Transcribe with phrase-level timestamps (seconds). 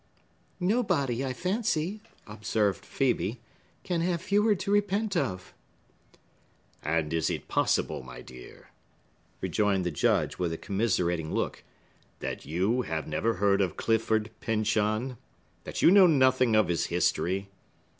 [0.59, 3.37] "Nobody, I fancy," observed Phœbe,
[3.83, 5.53] "can have fewer to repent of."
[6.81, 8.71] "And is it possible, my dear,"
[9.41, 11.63] rejoined the Judge, with a commiserating look,
[12.17, 17.49] "that you have never heard of Clifford Pyncheon?—that you know nothing of his history?